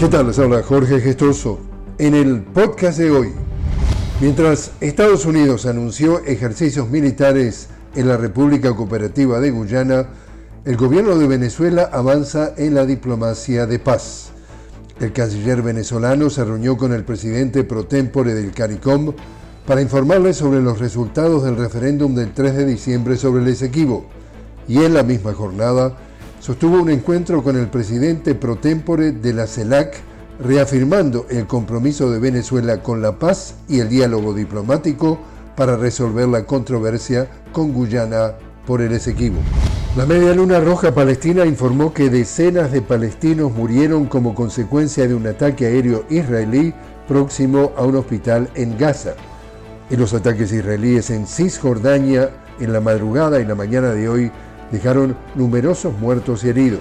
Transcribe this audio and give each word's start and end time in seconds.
¿Qué 0.00 0.08
tal? 0.08 0.28
Les 0.28 0.64
Jorge 0.64 0.98
Gestoso. 1.02 1.58
En 1.98 2.14
el 2.14 2.40
podcast 2.40 2.98
de 2.98 3.10
hoy, 3.10 3.32
mientras 4.22 4.72
Estados 4.80 5.26
Unidos 5.26 5.66
anunció 5.66 6.24
ejercicios 6.24 6.88
militares 6.88 7.68
en 7.94 8.08
la 8.08 8.16
República 8.16 8.74
Cooperativa 8.74 9.40
de 9.40 9.50
Guyana, 9.50 10.06
el 10.64 10.78
gobierno 10.78 11.18
de 11.18 11.26
Venezuela 11.26 11.90
avanza 11.92 12.54
en 12.56 12.76
la 12.76 12.86
diplomacia 12.86 13.66
de 13.66 13.78
paz. 13.78 14.30
El 15.00 15.12
canciller 15.12 15.60
venezolano 15.60 16.30
se 16.30 16.46
reunió 16.46 16.78
con 16.78 16.94
el 16.94 17.04
presidente 17.04 17.62
pro 17.62 17.84
tempore 17.84 18.32
del 18.32 18.52
CARICOM 18.52 19.12
para 19.66 19.82
informarle 19.82 20.32
sobre 20.32 20.62
los 20.62 20.78
resultados 20.78 21.44
del 21.44 21.58
referéndum 21.58 22.14
del 22.14 22.32
3 22.32 22.56
de 22.56 22.64
diciembre 22.64 23.18
sobre 23.18 23.42
el 23.42 23.48
Esequibo. 23.48 24.06
Y 24.66 24.78
en 24.78 24.94
la 24.94 25.02
misma 25.02 25.34
jornada, 25.34 25.94
sostuvo 26.40 26.80
un 26.80 26.90
encuentro 26.90 27.42
con 27.42 27.56
el 27.56 27.68
presidente 27.68 28.34
pro 28.34 28.56
tempore 28.56 29.12
de 29.12 29.34
la 29.34 29.46
CELAC, 29.46 29.94
reafirmando 30.42 31.26
el 31.28 31.46
compromiso 31.46 32.10
de 32.10 32.18
Venezuela 32.18 32.82
con 32.82 33.02
la 33.02 33.18
paz 33.18 33.56
y 33.68 33.80
el 33.80 33.90
diálogo 33.90 34.32
diplomático 34.32 35.20
para 35.54 35.76
resolver 35.76 36.26
la 36.28 36.46
controversia 36.46 37.28
con 37.52 37.72
Guyana 37.72 38.32
por 38.66 38.80
el 38.80 38.92
Esequibo. 38.92 39.38
La 39.96 40.06
Media 40.06 40.34
Luna 40.34 40.60
Roja 40.60 40.94
Palestina 40.94 41.44
informó 41.44 41.92
que 41.92 42.08
decenas 42.08 42.72
de 42.72 42.80
palestinos 42.80 43.52
murieron 43.52 44.06
como 44.06 44.34
consecuencia 44.34 45.06
de 45.06 45.14
un 45.14 45.26
ataque 45.26 45.66
aéreo 45.66 46.04
israelí 46.08 46.72
próximo 47.06 47.72
a 47.76 47.84
un 47.84 47.96
hospital 47.96 48.48
en 48.54 48.78
Gaza. 48.78 49.14
En 49.90 50.00
los 50.00 50.14
ataques 50.14 50.52
israelíes 50.52 51.10
en 51.10 51.26
Cisjordania 51.26 52.30
en 52.60 52.72
la 52.72 52.80
madrugada 52.80 53.40
y 53.40 53.44
la 53.44 53.54
mañana 53.54 53.90
de 53.90 54.08
hoy 54.08 54.30
dejaron 54.70 55.16
numerosos 55.34 55.98
muertos 55.98 56.44
y 56.44 56.48
heridos. 56.48 56.80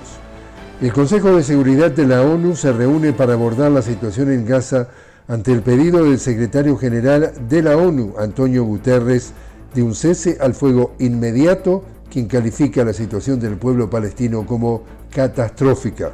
El 0.81 0.93
Consejo 0.93 1.35
de 1.35 1.43
Seguridad 1.43 1.91
de 1.91 2.07
la 2.07 2.21
ONU 2.21 2.55
se 2.55 2.71
reúne 2.71 3.11
para 3.11 3.33
abordar 3.33 3.71
la 3.71 3.81
situación 3.81 4.31
en 4.31 4.45
Gaza 4.45 4.87
ante 5.27 5.51
el 5.51 5.61
pedido 5.61 6.05
del 6.05 6.19
secretario 6.19 6.77
general 6.77 7.33
de 7.49 7.61
la 7.61 7.77
ONU, 7.77 8.15
Antonio 8.17 8.63
Guterres, 8.63 9.33
de 9.75 9.83
un 9.83 9.93
cese 9.93 10.37
al 10.39 10.53
fuego 10.53 10.95
inmediato, 10.99 11.83
quien 12.09 12.27
califica 12.27 12.83
la 12.83 12.93
situación 12.93 13.39
del 13.39 13.57
pueblo 13.57 13.89
palestino 13.89 14.45
como 14.45 14.83
catastrófica. 15.13 16.13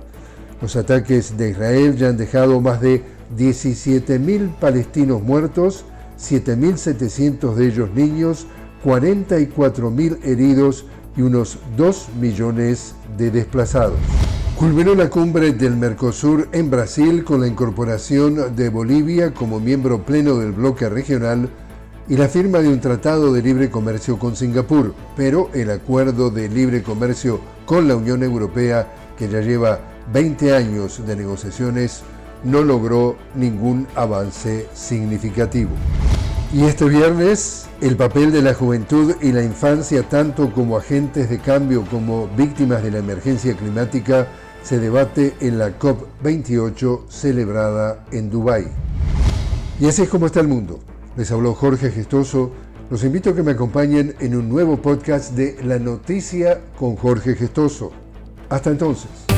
Los 0.62 0.76
ataques 0.76 1.38
de 1.38 1.52
Israel 1.52 1.96
ya 1.96 2.10
han 2.10 2.18
dejado 2.18 2.60
más 2.60 2.82
de 2.82 3.04
17.000 3.38 4.56
palestinos 4.56 5.22
muertos, 5.22 5.86
7.700 6.20 7.56
de 7.56 7.68
ellos 7.68 7.90
niños, 7.94 8.48
44.000 8.84 10.20
heridos 10.24 10.86
y 11.18 11.22
unos 11.22 11.58
2 11.78 12.10
millones 12.20 12.96
de 13.18 13.32
desplazados. 13.32 14.00
Culminó 14.58 14.96
la 14.96 15.10
cumbre 15.10 15.52
del 15.52 15.76
Mercosur 15.76 16.48
en 16.54 16.70
Brasil 16.70 17.24
con 17.24 17.42
la 17.42 17.48
incorporación 17.48 18.56
de 18.56 18.70
Bolivia 18.70 19.34
como 19.34 19.60
miembro 19.60 20.04
pleno 20.04 20.38
del 20.38 20.54
bloque 20.54 20.88
regional 20.88 21.50
y 22.08 22.16
la 22.18 22.30
firma 22.30 22.60
de 22.60 22.70
un 22.70 22.80
tratado 22.80 23.34
de 23.34 23.42
libre 23.42 23.70
comercio 23.70 24.18
con 24.18 24.36
Singapur, 24.36 24.94
pero 25.18 25.50
el 25.54 25.72
acuerdo 25.72 26.30
de 26.30 26.48
libre 26.48 26.84
comercio 26.84 27.40
con 27.66 27.88
la 27.88 27.96
Unión 27.96 28.24
Europea, 28.24 28.88
que 29.18 29.28
ya 29.28 29.42
lleva 29.42 29.80
20 30.14 30.56
años 30.56 31.06
de 31.06 31.16
negociaciones, 31.16 32.04
no 32.44 32.62
logró 32.62 33.18
ningún 33.34 33.88
avance 33.96 34.68
significativo. 34.74 35.72
Y 36.54 36.64
este 36.64 36.86
viernes, 36.86 37.65
el 37.82 37.98
papel 37.98 38.32
de 38.32 38.42
la 38.42 38.54
juventud 38.54 39.16
y 39.22 39.32
la 39.32 39.44
infancia, 39.44 40.04
tanto 40.04 40.52
como 40.52 40.78
agentes 40.78 41.30
de 41.30 41.40
cambio 41.40 41.84
como 41.90 42.28
víctimas 42.30 42.82
de 42.82 42.92
la 42.92 43.00
emergencia 43.00 43.56
climática, 43.56 44.28
se 44.64 44.80
debate 44.80 45.36
en 45.42 45.60
la 45.60 45.78
COP28 45.78 47.10
celebrada 47.10 48.06
en 48.12 48.30
Dubái. 48.30 48.68
Y 49.80 49.88
así 49.88 50.04
es 50.04 50.10
como 50.10 50.26
está 50.26 50.40
el 50.40 50.48
mundo. 50.48 50.80
Les 51.18 51.32
habló 51.32 51.54
Jorge 51.54 51.92
Gestoso. 51.92 52.52
Los 52.90 53.04
invito 53.04 53.32
a 53.32 53.36
que 53.36 53.44
me 53.44 53.52
acompañen 53.52 54.16
en 54.20 54.36
un 54.36 54.48
nuevo 54.48 54.78
podcast 54.78 55.34
de 55.34 55.58
La 55.64 55.78
Noticia 55.80 56.62
con 56.80 56.96
Jorge 56.96 57.36
Gestoso. 57.36 57.92
Hasta 58.50 58.70
entonces. 58.70 59.35